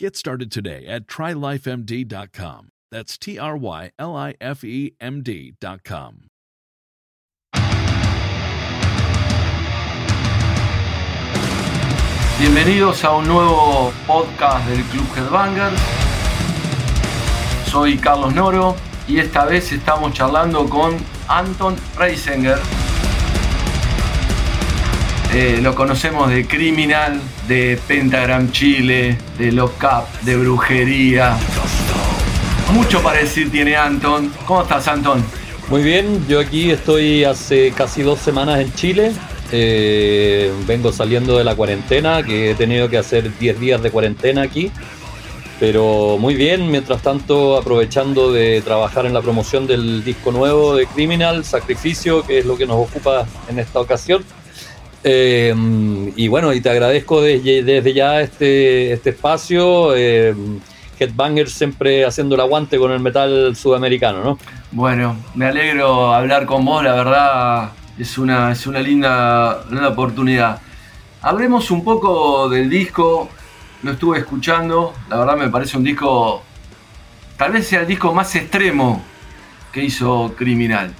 [0.00, 2.70] Get started today at trylifemd.com.
[2.90, 6.28] That's T R Y L I F E M D.com.
[12.38, 15.78] Bienvenidos a un nuevo podcast del Club Headbangers.
[17.70, 20.96] Soy Carlos Noro y esta vez estamos charlando con
[21.28, 22.58] Anton Reisinger.
[25.32, 31.38] Eh, lo conocemos de Criminal, de Pentagram Chile, de Lock Up, de Brujería.
[32.72, 34.32] Mucho para decir tiene Anton.
[34.44, 35.24] ¿Cómo estás, Anton?
[35.68, 39.12] Muy bien, yo aquí estoy hace casi dos semanas en Chile.
[39.52, 44.42] Eh, vengo saliendo de la cuarentena, que he tenido que hacer 10 días de cuarentena
[44.42, 44.72] aquí.
[45.60, 50.86] Pero muy bien, mientras tanto aprovechando de trabajar en la promoción del disco nuevo de
[50.86, 54.24] Criminal, Sacrificio, que es lo que nos ocupa en esta ocasión.
[55.02, 55.54] Eh,
[56.16, 59.94] y bueno, y te agradezco desde, desde ya este, este espacio.
[59.96, 60.34] Eh,
[61.00, 64.38] Headbanger siempre haciendo el aguante con el metal sudamericano, ¿no?
[64.70, 70.60] Bueno, me alegro hablar con vos, la verdad es una, es una linda, linda oportunidad.
[71.22, 73.28] Hablemos un poco del disco,
[73.82, 76.42] lo estuve escuchando, la verdad me parece un disco,
[77.38, 79.02] tal vez sea el disco más extremo
[79.72, 80.92] que hizo Criminal.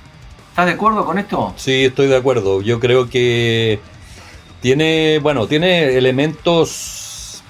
[0.49, 1.55] ¿Estás de acuerdo con esto?
[1.57, 2.61] Sí, estoy de acuerdo.
[2.61, 3.81] Yo creo que
[4.61, 7.43] tiene, bueno, tiene elementos,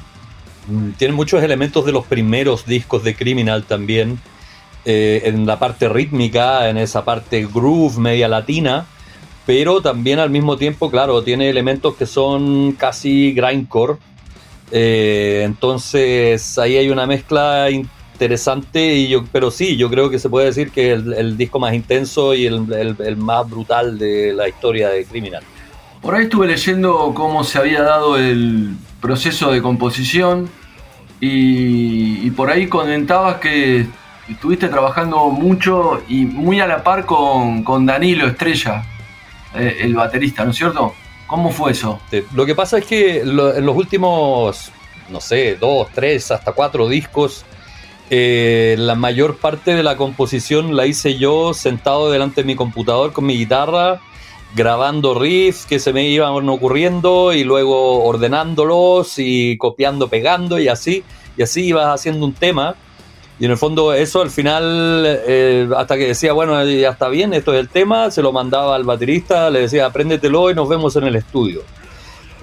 [0.69, 4.21] mm, tiene muchos elementos de los primeros discos de Criminal también,
[4.85, 8.87] eh, en la parte rítmica, en esa parte groove media latina,
[9.45, 13.97] pero también al mismo tiempo, claro, tiene elementos que son casi grindcore.
[14.73, 20.29] Eh, entonces ahí hay una mezcla interesante, y yo, pero sí, yo creo que se
[20.29, 24.49] puede decir que es el, disco más intenso y el, el, más brutal de la
[24.49, 25.43] historia de Criminal.
[26.03, 30.49] Por ahí estuve leyendo cómo se había dado el proceso de composición
[31.21, 33.87] y, por ahí comentabas que
[34.29, 38.83] estuviste trabajando mucho y muy a la par con, con Danilo Estrella,
[39.55, 40.95] eh, el baterista, ¿no es cierto?
[41.27, 42.01] ¿Cómo fue eso?
[42.35, 44.73] Lo que pasa es que lo, en los últimos,
[45.11, 47.45] no sé, dos, tres, hasta cuatro discos,
[48.09, 53.13] eh, la mayor parte de la composición la hice yo sentado delante de mi computador
[53.13, 54.01] con mi guitarra,
[54.55, 61.05] grabando riffs que se me iban ocurriendo y luego ordenándolos y copiando, pegando y así,
[61.37, 62.75] y así ibas haciendo un tema.
[63.39, 67.33] Y en el fondo eso al final, eh, hasta que decía, bueno, ya está bien,
[67.33, 70.95] esto es el tema, se lo mandaba al baterista, le decía, apréndetelo y nos vemos
[70.97, 71.63] en el estudio.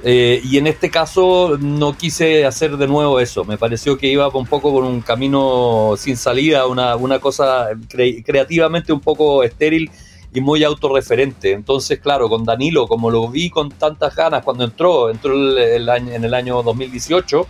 [0.04, 4.28] Eh, y en este caso no quise hacer de nuevo eso, me pareció que iba
[4.30, 9.90] un poco por un camino sin salida, una, una cosa cre creativamente un poco estéril
[10.34, 11.52] y muy autorreferente.
[11.52, 15.90] Entonces, claro, con Danilo, como lo vi con tantas ganas cuando entró, entró el, el
[15.90, 17.48] año, en el año 2018,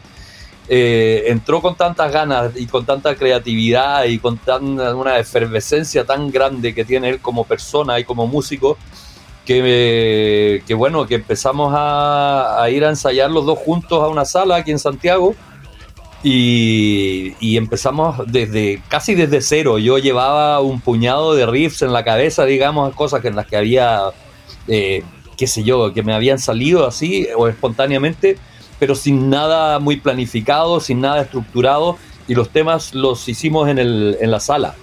[0.69, 4.37] eh, entró con tantas ganas y con tanta creatividad y con
[4.95, 8.77] una efervescencia tan grande que tiene él como persona y como músico,
[9.45, 14.25] que, que bueno, que empezamos a, a, ir a ensayar los dos juntos a una
[14.25, 15.35] sala aquí en Santiago.
[16.23, 19.79] Y, empezamos desde casi desde cero.
[19.79, 23.57] Yo llevaba un puñado de riffs en la cabeza, digamos, cosas que en las que
[23.57, 24.01] había,
[24.67, 25.03] eh,
[25.37, 28.37] qué sé yo, que me habían salido así o espontáneamente
[28.79, 31.97] pero sin nada muy planificado, sin nada estructurado,
[32.27, 34.75] y los temas los hicimos en, el, en la sala.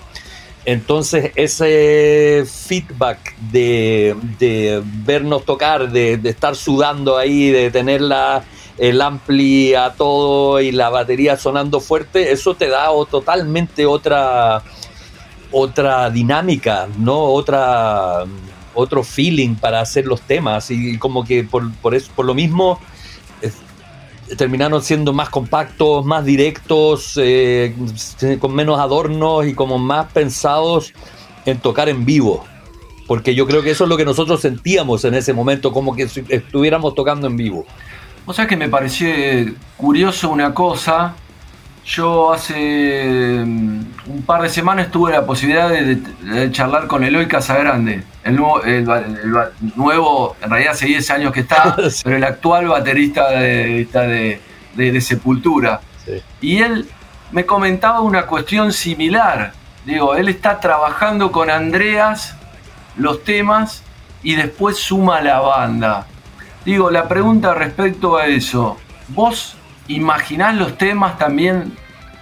[0.64, 8.44] Entonces ese feedback de, de vernos tocar, de, estar sudando ahí, de tener la,
[8.78, 14.62] el ampli a todo y la batería sonando fuerte, eso te da totalmente otra,
[15.52, 17.24] otra dinámica, ¿no?
[17.24, 18.24] Otra,
[18.74, 22.80] otro feeling para hacer los temas y como que por, por, eso, por lo mismo
[24.36, 27.74] terminaron siendo más compactos, más directos, eh,
[28.40, 30.92] con menos adornos y como más pensados
[31.44, 32.44] en tocar en vivo.
[33.06, 36.08] porque yo creo que eso es lo que nosotros sentíamos en ese momento, como que
[36.28, 37.66] estuviéramos tocando en vivo.
[38.26, 39.08] O sea que me pareció
[39.76, 41.14] curioso una cosa.
[41.86, 47.28] Yo hace mm, un par de semanas tuve la posibilidad de, de charlar con Eloy
[47.28, 52.00] Casagrande, el nuevo, el, el- el nuevo, en realidad hace 10 años que está, Sí.
[52.04, 54.40] pero el actual baterista de-
[54.74, 55.80] de Sepultura.
[56.06, 56.12] Sí.
[56.40, 56.88] Y él
[57.32, 59.52] me comentaba una cuestión similar.
[59.84, 62.34] Digo, él está trabajando con Andreas
[62.96, 63.82] los temas
[64.22, 66.06] y después suma la banda.
[66.64, 68.76] Digo, la pregunta respecto a eso,
[69.08, 69.56] ¿vos
[69.88, 71.72] imaginás los temas también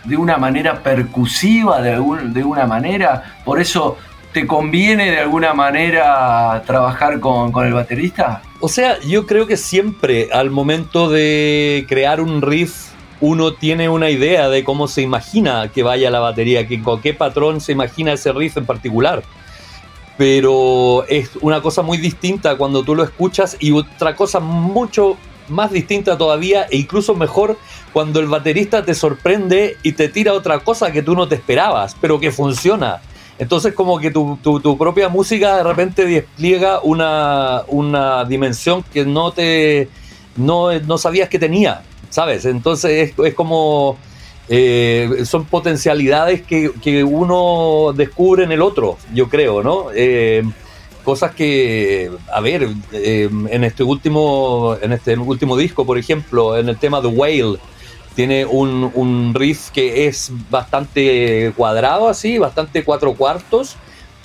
[0.04, 3.36] de una manera percusiva, de, algún- de alguna manera?
[3.44, 3.96] ¿Por eso
[4.32, 8.42] te conviene de alguna manera trabajar con, con el baterista?
[8.60, 12.88] O sea, yo creo que siempre al momento de crear un riff,
[13.20, 17.14] uno tiene una idea de cómo se imagina que vaya la batería, que con qué
[17.14, 19.22] patrón se imagina ese riff en particular.
[20.18, 25.16] Pero es una cosa muy distinta cuando tú lo escuchas y otra cosa mucho
[25.48, 27.58] más distinta todavía e incluso mejor
[27.92, 31.96] cuando el baterista te sorprende y te tira otra cosa que tú no te esperabas,
[32.00, 33.00] pero que funciona.
[33.38, 39.32] Entonces como que tu, tu- propia música de repente despliega una, una dimensión que no
[39.32, 39.88] te
[40.36, 42.44] no, no sabías que tenía, ¿sabes?
[42.44, 43.98] Entonces es, es como
[44.54, 49.86] eh, son potencialidades que, que uno descubre en el otro, yo creo, ¿no?
[49.94, 50.42] Eh,
[51.04, 56.68] cosas que, a ver, eh, en este último en este último disco, por ejemplo, en
[56.68, 57.56] el tema The Whale,
[58.14, 63.76] tiene un, un riff que es bastante cuadrado así, bastante cuatro cuartos,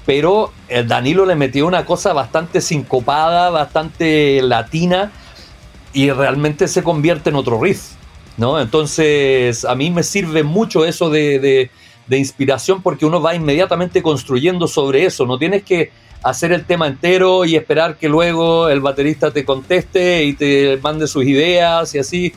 [0.06, 5.10] pero el Danilo le metió una cosa bastante sincopada, bastante latina,
[5.94, 7.92] y realmente se convierte en otro riff,
[8.38, 8.60] ¿no?
[8.60, 11.70] Entonces, a mí me sirve mucho eso de, de-
[12.18, 15.92] inspiración porque uno va inmediatamente construyendo sobre eso, no tienes que
[16.24, 21.06] hacer el tema entero y esperar que luego el baterista te conteste y te mande
[21.08, 22.34] sus ideas y así.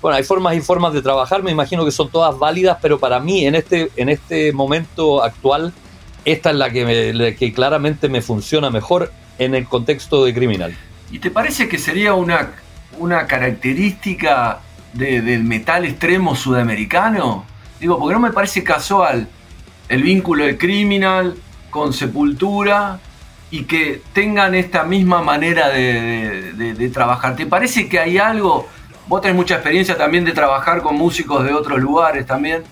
[0.00, 3.18] Bueno, hay formas y formas de trabajar, me imagino que son todas válidas, pero para
[3.18, 5.72] mí en este, en este momento actual,
[6.24, 10.76] esta es la que, me- que claramente me funciona mejor en el contexto de criminal.
[11.10, 12.52] ¿Y te parece que sería una,
[12.98, 14.60] una característica
[14.92, 17.44] de- del metal extremo sudamericano?
[17.80, 19.28] Digo, porque no me parece casual
[19.88, 21.36] el vínculo de Criminal
[21.70, 22.98] con Sepultura
[23.50, 27.36] y que tengan esta misma manera de trabajar.
[27.36, 28.68] ¿Te parece que hay algo?
[29.06, 32.62] Vos tenés mucha experiencia también de trabajar con músicos de otros lugares también.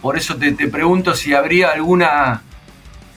[0.00, 2.42] Por eso te, te pregunto si habría alguna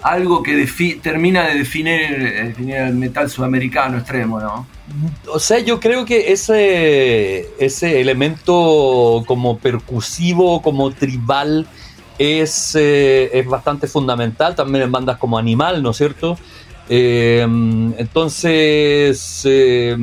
[0.01, 0.67] algo que
[1.01, 4.67] termina de definir, definir el metal sudamericano extremo, ¿no?
[5.27, 11.67] O sea, yo creo que ese, ese elemento como percusivo, como tribal,
[12.17, 16.37] es, eh, es bastante fundamental también en bandas como Animal, ¿no es cierto?
[16.89, 17.41] Eh,
[17.97, 19.97] entonces, eh,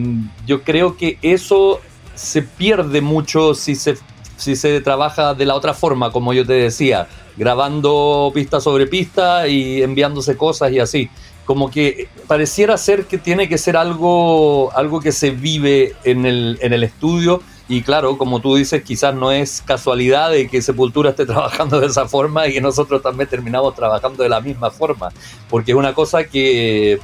[0.47, 1.81] yo creo que eso
[2.15, 3.97] se pierde mucho si se,
[4.37, 9.49] si se trabaja de la otra forma, como yo te decía, grabando pista sobre pista
[9.49, 11.11] y enviándose cosas y así
[11.45, 16.59] como que pareciera ser que tiene que ser algo, algo que se vive en el,
[16.63, 17.43] en el estudio.
[17.69, 21.87] Y claro, como tú dices, quizás no es casualidad de que Sepultura esté trabajando de
[21.87, 25.11] esa forma y que nosotros también terminamos trabajando de la misma forma.
[25.51, 26.99] Porque es una cosa que,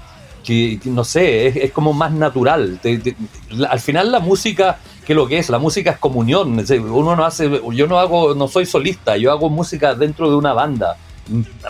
[0.44, 2.78] que, no sé, es, como más natural.
[2.82, 3.14] Te-
[3.68, 4.78] al final la música,
[5.11, 5.50] ¿qué es lo que es?
[5.50, 6.64] La música es comunión.
[6.88, 10.52] Uno no hace, yo no hago, no soy solista, yo hago música dentro de una
[10.52, 10.97] banda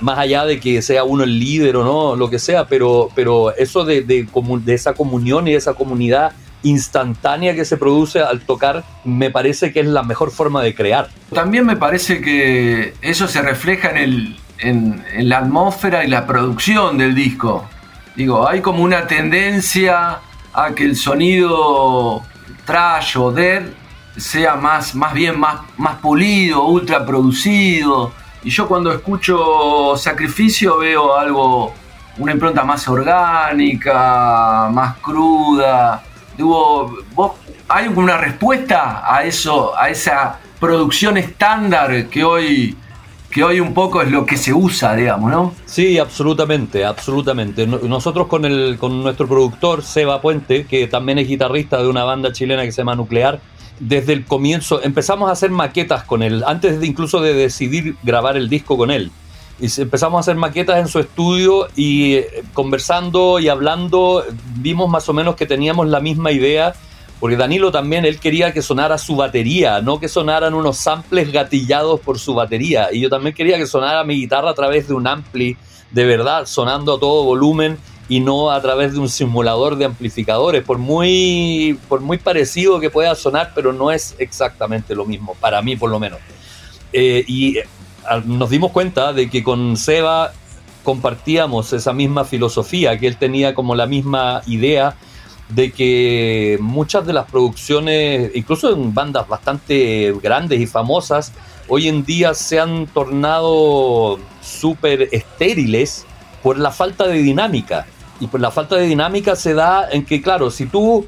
[0.02, 3.56] más allá de que sea uno el líder o no, lo que sea, pero, pero
[3.56, 4.26] eso de, de,
[4.66, 6.32] esa comunión y de esa comunidad
[6.62, 11.08] instantánea que se produce al tocar, me parece que es la mejor forma de crear.
[11.32, 16.98] También me parece que eso se refleja en, el, en la atmósfera y la producción
[16.98, 17.66] del disco.
[18.16, 20.18] Digo, hay como una tendencia
[20.52, 22.22] a que el sonido
[22.64, 23.34] trash o
[24.16, 28.12] sea más, más bien más, más pulido, ultra producido.
[28.42, 31.74] Y yo cuando escucho Sacrificio veo algo,
[32.18, 36.02] una impronta más orgánica, más cruda.
[36.36, 37.32] Digo, ¿vos,
[37.68, 42.76] ¿hay alguna respuesta a eso, a esa producción estándar que hoy,
[43.30, 45.54] que hoy un poco es lo que se usa, digamos, ¿no?
[45.66, 47.66] Sí, absolutamente, absolutamente.
[47.66, 52.04] No- Nosotros con, el, con nuestro productor, Seba Puente, que también es guitarrista de una
[52.04, 53.40] banda chilena que se llama Nuclear,
[53.78, 58.36] desde el comienzo empezamos a hacer maquetas con él, antes de incluso de decidir grabar
[58.36, 59.10] el disco con él.
[59.58, 64.24] Y empezamos a hacer maquetas en su estudio y eh, conversando y hablando,
[64.56, 66.74] vimos más o menos que teníamos la misma idea,
[67.20, 72.00] porque Danilo también, él quería que sonara su batería, no que sonaran unos samples gatillados
[72.00, 72.88] por su batería.
[72.90, 75.54] Y yo también quería que sonara mi guitarra a través de un ampli,
[75.90, 77.76] de verdad, sonando a todo volumen
[78.08, 82.88] y no a través de un simulador de amplificadores, por muy, por muy parecido que
[82.88, 86.20] pueda sonar, pero no es exactamente lo mismo, para mí por lo menos.
[86.92, 87.66] Eh, y eh,
[88.24, 90.32] nos dimos cuenta de que con Seba
[90.82, 94.96] compartíamos esa misma filosofía, que él tenía como la misma idea
[95.50, 101.32] de que muchas de las producciones, incluso en bandas bastante grandes y famosas,
[101.68, 106.06] hoy en día se han tornado súper estériles
[106.42, 107.86] por la falta de dinámica.
[108.20, 111.06] Y por la falta de dinámica se da en que, claro, si tú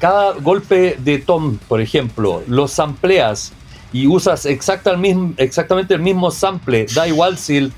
[0.00, 3.52] cada golpe de tom, por ejemplo, lo sampleas
[3.92, 7.72] y usas exactamente el mismo sample, da igual si el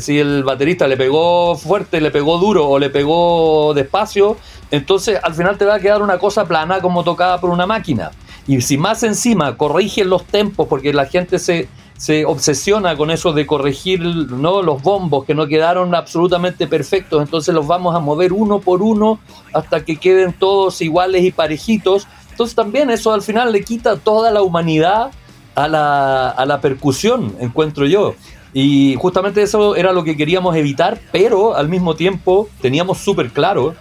[0.00, 4.36] si el baterista le pegó fuerte, le pegó duro o le pegó despacio,
[4.70, 8.10] entonces al final te va a quedar una cosa plana como tocada por una máquina.
[8.46, 13.32] Y si más encima corrigen los tempos, porque la gente se, se obsesiona con eso
[13.32, 14.60] de corregir ¿no?
[14.60, 19.20] los bombos que no quedaron absolutamente perfectos, entonces los vamos a mover uno por uno
[19.54, 22.08] hasta que queden todos iguales y parejitos.
[22.30, 25.12] Entonces también eso al final le quita toda la humanidad
[25.54, 28.14] a la, a la percusión, encuentro yo.
[28.54, 33.74] Y justamente eso era lo que queríamos evitar, pero al mismo tiempo teníamos súper claro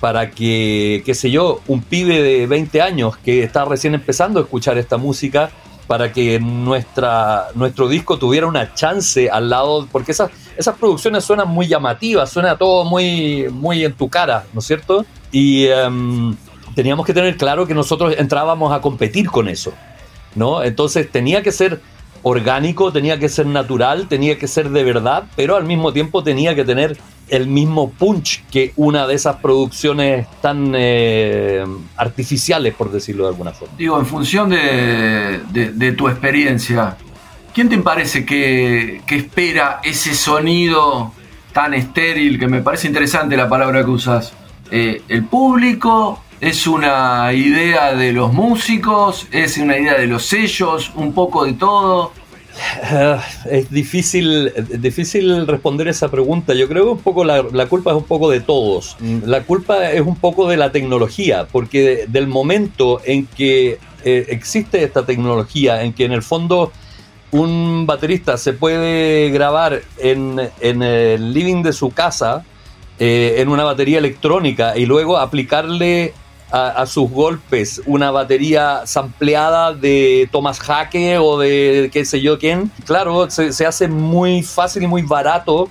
[0.00, 4.42] para que, qué sé yo, un pibe de 20 años que está recién empezando a
[4.42, 5.50] escuchar esta música,
[5.86, 11.48] para que nuestra, nuestro disco tuviera una chance al lado, porque esas, esas producciones suenan
[11.48, 15.04] muy llamativas, suena todo muy, muy en tu cara, ¿no es cierto?
[15.30, 16.34] Y em,
[16.74, 19.72] teníamos que tener claro que nosotros entrábamos a competir con eso,
[20.34, 20.62] ¿no?
[20.62, 21.80] Entonces tenía que ser
[22.22, 26.54] orgánico, tenía que ser natural, tenía que ser de verdad, pero al mismo tiempo tenía
[26.54, 26.96] que tener
[27.28, 31.64] el mismo punch que una de esas producciones tan eh,
[31.96, 33.74] artificiales, por decirlo de alguna forma.
[33.76, 36.96] Digo, en función de, tu experiencia,
[37.54, 41.12] ¿quién te parece que, espera ese sonido
[41.52, 44.32] tan estéril, que me parece interesante la palabra que usas?
[44.70, 46.21] Eh, ¿El público?
[46.42, 49.28] ¿Es una idea de los músicos?
[49.30, 50.90] ¿Es una idea de los sellos?
[50.96, 52.10] ¿Un poco de todo?
[52.82, 56.52] Ah, es difícil, difícil responder esa pregunta.
[56.52, 58.96] Yo creo que un poco la, culpa es un poco de todos.
[59.24, 64.82] La culpa es un poco de la tecnología, porque del momento en que eh, existe
[64.82, 66.72] esta tecnología, en que en el fondo
[67.30, 72.44] un baterista se puede grabar en, el living de su casa,
[72.98, 76.14] eh, en una batería electrónica, y luego aplicarle
[76.52, 82.70] a, sus golpes una batería sampleada de Thomas Hake o de qué sé yo quién,
[82.84, 85.70] claro, se, hace muy fácil y muy barato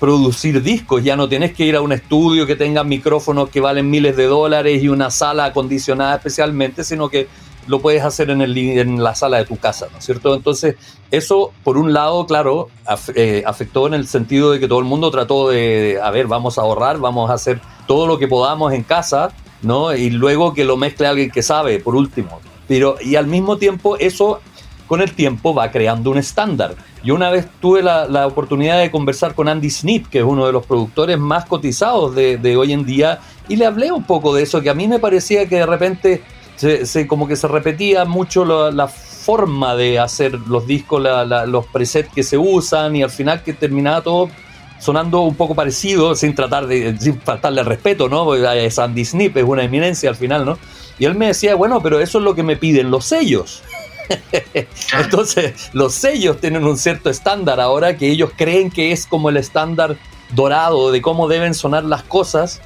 [0.00, 1.04] producir discos.
[1.04, 4.24] Ya no tienes que ir a un estudio que tenga micrófonos que valen miles de
[4.24, 7.28] dólares y una sala acondicionada especialmente, sino que
[7.66, 10.34] lo puedes hacer en, el, en la sala de tu casa, ¿no es cierto?
[10.34, 10.76] Entonces,
[11.10, 12.68] eso, por un lado, claro,
[13.14, 16.56] eh, afectó en el sentido de que todo el mundo trató de, a ver, vamos
[16.58, 19.32] a ahorrar, vamos a hacer todo lo que podamos en casa
[19.66, 19.94] ¿no?
[19.94, 22.40] Y luego que lo mezcle alguien que sabe, por último.
[22.68, 24.40] Pero, y al mismo tiempo, eso
[24.86, 26.76] con el tiempo va creando un estándar.
[27.02, 30.52] Yo una vez tuve la, oportunidad de conversar con Andy Snip, que es uno de
[30.52, 34.60] los productores más cotizados de, hoy en día, y le hablé un poco de eso,
[34.60, 36.22] que a mí me parecía que de repente
[36.56, 38.88] se, como que se repetía mucho la,
[39.26, 41.02] forma de hacer los discos,
[41.48, 44.30] los presets que se usan, y al final que terminaba todo
[44.78, 48.24] sonando un poco parecido, sin tratar de, sin faltarle el respeto, ¿no?
[48.24, 50.58] Porque es Andy Snip, es una eminencia al final, ¿no?
[50.98, 53.62] Y él me decía, bueno, pero eso es lo que me piden los sellos.
[54.98, 59.36] Entonces, los sellos tienen un cierto estándar ahora que ellos creen que es como el
[59.36, 59.96] estándar
[60.34, 62.60] dorado de cómo deben sonar las cosas,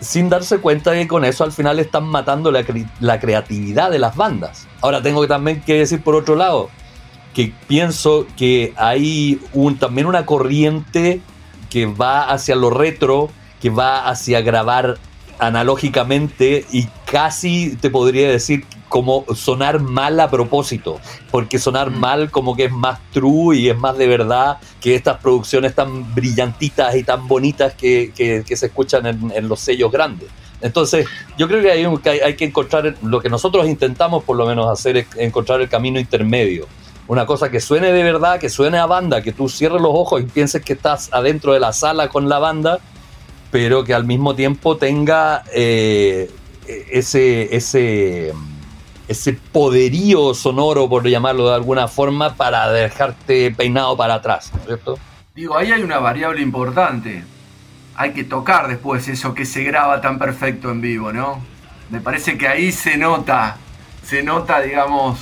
[0.00, 2.64] sin darse cuenta de que con eso al final están matando la,
[3.00, 4.66] la creatividad de las bandas.
[4.80, 6.70] Ahora tengo que también que decir por otro lado,
[7.34, 11.20] que pienso que hay un, también una corriente
[11.72, 14.98] que va hacia lo retro, que va hacia grabar
[15.38, 21.00] analógicamente y casi te podría decir como sonar mal a propósito,
[21.30, 21.98] porque sonar mm.
[21.98, 26.14] mal como que es más true y es más de verdad que estas producciones tan
[26.14, 30.28] brillantitas y tan bonitas que, se escuchan en, los sellos grandes.
[30.60, 31.06] Entonces,
[31.38, 34.98] yo creo que hay, hay que encontrar, lo que nosotros intentamos por lo menos hacer
[34.98, 36.68] es encontrar el camino intermedio
[37.12, 40.22] una cosa que suene de verdad, que suene a banda, que tú cierres los ojos
[40.22, 42.78] y pienses que estás adentro de la sala con la banda,
[43.50, 46.30] pero que al mismo tiempo tenga eh,
[46.90, 48.32] ese, ese,
[49.08, 54.50] ese poderío sonoro, por llamarlo de alguna forma, para dejarte peinado para atrás.
[55.34, 57.24] Digo, ahí hay una variable importante.
[57.94, 61.42] Hay que tocar después eso que se graba tan perfecto en vivo, ¿no?
[61.90, 63.58] Me parece que ahí se nota,
[64.02, 65.18] se nota, digamos,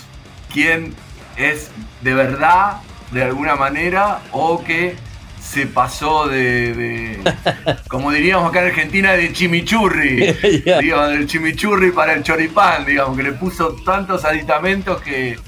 [0.52, 0.94] quién
[1.40, 1.70] es
[2.02, 2.78] de verdad,
[3.10, 4.96] de alguna manera, o que
[5.40, 7.18] se pasó de,
[7.88, 10.32] como diríamos acá en Argentina, de chimichurri.
[10.80, 15.38] digamos, del chimichurri para el choripán, digamos, que le puso tantos aditamentos que,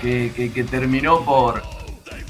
[0.00, 1.62] que, terminó por,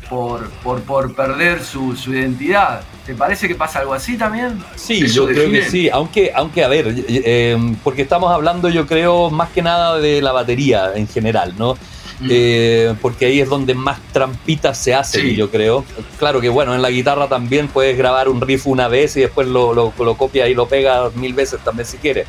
[0.08, 0.50] por,
[0.82, 2.82] por, perder su, identidad.
[3.06, 4.62] ¿Te parece que pasa algo así también?
[4.76, 9.30] Sí, yo creo que sí, aunque, aunque a ver, eh, porque estamos hablando yo creo
[9.30, 11.76] más que nada de la batería en general, ¿no?
[12.28, 15.84] Eh, porque ahí es donde más trampitas se hacen, yo creo.
[16.18, 19.48] Claro que bueno, en la guitarra también puedes grabar un riff una vez y después
[19.48, 22.26] lo, lo, lo copias y lo pegas mil veces también si quieres.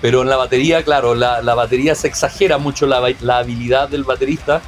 [0.00, 4.60] Pero en la batería, claro, la, batería se exagera mucho la, la, habilidad del baterista.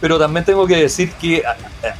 [0.00, 1.44] Pero también tengo que decir que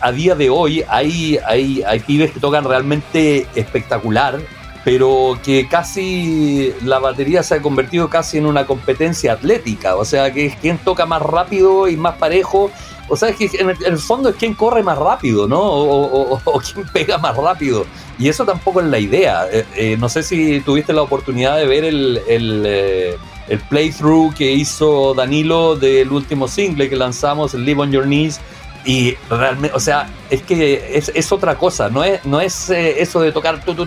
[0.01, 4.41] a, día de hoy hay, hay, hay pibes que tocan realmente espectacular
[4.85, 10.33] pero que casi la batería se ha convertido casi en una competencia atlética, o sea,
[10.33, 12.71] que es quien toca más rápido y más parejo,
[13.09, 15.61] o sea, es que en el, fondo es quien corre más rápido, ¿no?
[15.61, 17.87] O, quien pega más rápido,
[18.19, 19.47] y eso tampoco es la idea.
[19.53, 24.35] Eh, eh, no sé si tuviste la oportunidad de ver el, el, eh, el playthrough
[24.35, 28.41] que hizo Danilo del último single que lanzamos, Live on Your Knees,
[28.85, 33.01] y realmente, o sea, es que es, es otra cosa, no es, no es eh,
[33.01, 33.87] eso de tocar todo,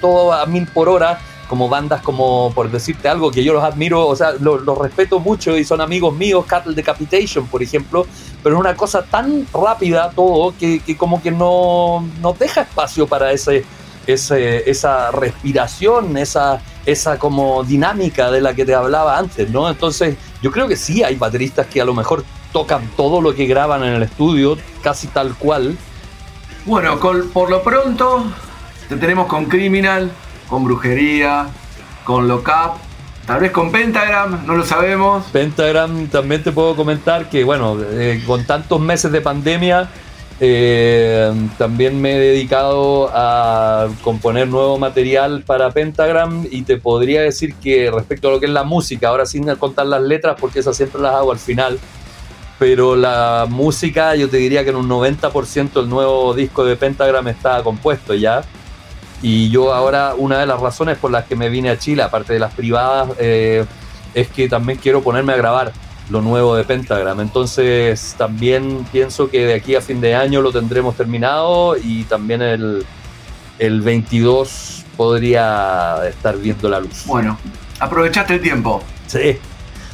[0.00, 1.18] todo, a mil por hora,
[1.48, 5.58] como bandas como, por decirte algo, que yo los admiro, o sea, los, respeto mucho
[5.58, 8.06] y son amigos míos, Cattle Decapitation, por ejemplo,
[8.42, 13.08] pero es una cosa tan rápida todo que, que como que no, no deja espacio
[13.08, 13.64] para ese,
[14.06, 19.68] ese, esa respiración, esa, esa como dinámica de la que te hablaba antes, ¿no?
[19.68, 23.46] Entonces, yo creo que sí hay bateristas que a lo mejor tocan todo lo que
[23.46, 25.76] graban en el estudio, casi tal cual.
[26.66, 28.24] Bueno, por lo pronto
[28.88, 30.10] te tenemos con Criminal,
[30.48, 31.46] con Brujería,
[32.04, 32.78] con Lockup,
[33.24, 35.26] tal vez con Pentagram, no lo sabemos.
[35.26, 39.88] Pentagram también te puedo comentar que, bueno, eh, con tantos meses de pandemia,
[40.40, 47.54] eh, también me he dedicado a componer nuevo material para Pentagram y te podría decir
[47.54, 50.76] que respecto a lo que es la música, ahora sin contar las letras, porque esas
[50.76, 51.78] siempre las hago al final
[52.60, 57.26] pero la música yo te diría que en un 90% el nuevo disco de Pentagram
[57.28, 58.42] está compuesto ya.
[59.22, 62.34] Y yo ahora una de las razones por las que me vine a Chile, aparte
[62.34, 63.64] de las privadas, eh,
[64.12, 65.72] es que también quiero ponerme a grabar
[66.10, 67.20] lo nuevo de Pentagram.
[67.20, 72.42] Entonces también pienso que de aquí a fin de año lo tendremos terminado y también
[72.42, 72.84] el,
[73.58, 77.06] el 22 podría estar viendo la luz.
[77.06, 77.38] Bueno,
[77.78, 78.82] aprovechaste el tiempo.
[79.06, 79.38] Sí.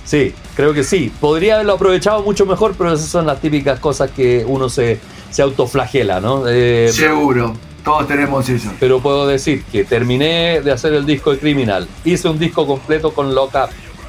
[0.04, 1.12] Sí, creo que sí.
[1.20, 4.98] Podría haberlo aprovechado mucho mejor, pero esas son las típicas cosas que uno se,
[5.30, 6.48] se autoflagela, ¿no?
[6.48, 8.72] Eh, Seguro, todos tenemos eso.
[8.80, 13.12] Pero puedo decir que terminé de hacer el disco de Criminal, hice un disco completo
[13.12, 13.68] con Lockup,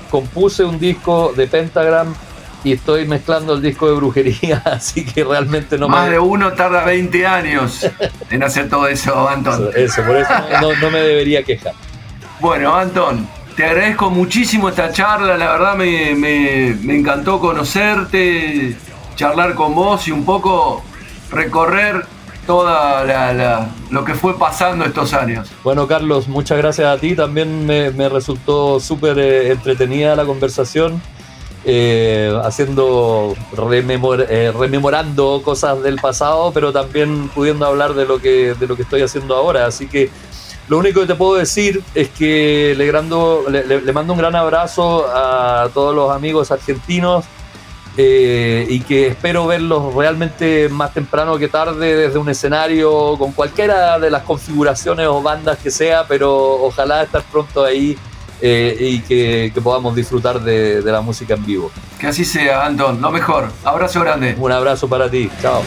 [0.10, 2.16] compuse un disco de Pentagram
[2.64, 6.84] y estoy mezclando el disco de brujería, así que realmente no Más de uno tarda
[6.86, 7.86] 20 años
[8.32, 9.70] en hacer todo eso, Anton.
[9.76, 11.74] Eso, por eso no, no me debería quejar.
[12.40, 18.78] Bueno, Anton, te agradezco muchísimo esta charla, la verdad me, encantó conocerte,
[19.16, 20.84] charlar con vos y un poco
[21.32, 22.06] recorrer
[22.46, 25.50] toda lo que fue pasando estos años.
[25.64, 27.16] Bueno, Carlos, muchas gracias a ti.
[27.16, 31.02] También me, resultó súper eh, entretenida la conversación,
[31.66, 33.36] eh, haciendo,
[34.30, 38.84] eh, rememorando cosas del pasado, pero también pudiendo hablar de lo que, de lo que
[38.84, 39.66] estoy haciendo ahora.
[39.66, 40.12] Así que
[40.68, 45.70] lo único que te puedo decir es que le, le, mando un gran abrazo a
[45.74, 47.26] todos los amigos argentinos
[47.96, 53.98] eh, y que espero verlos realmente más temprano que tarde desde un escenario con cualquiera
[53.98, 57.98] de las configuraciones o bandas que sea, pero ojalá estar pronto ahí
[58.40, 61.72] eh, y que, podamos disfrutar de, de la música en vivo.
[62.00, 63.02] Que así sea, Anton.
[63.02, 63.52] Lo mejor.
[63.64, 64.36] Abrazo grande.
[64.38, 65.30] Un abrazo para ti.
[65.42, 65.64] Chao.